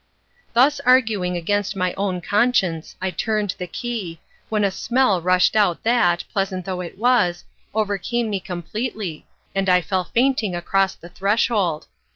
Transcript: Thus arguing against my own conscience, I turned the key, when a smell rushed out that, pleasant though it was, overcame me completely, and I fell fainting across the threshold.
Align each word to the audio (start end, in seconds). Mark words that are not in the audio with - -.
Thus 0.53 0.79
arguing 0.79 1.37
against 1.37 1.75
my 1.75 1.93
own 1.93 2.21
conscience, 2.21 2.95
I 2.99 3.11
turned 3.11 3.53
the 3.59 3.67
key, 3.67 4.19
when 4.49 4.63
a 4.63 4.71
smell 4.71 5.21
rushed 5.21 5.55
out 5.55 5.83
that, 5.83 6.23
pleasant 6.33 6.65
though 6.65 6.81
it 6.81 6.97
was, 6.97 7.45
overcame 7.75 8.31
me 8.31 8.39
completely, 8.39 9.27
and 9.53 9.69
I 9.69 9.81
fell 9.81 10.05
fainting 10.05 10.55
across 10.55 10.95
the 10.95 11.09
threshold. 11.09 11.85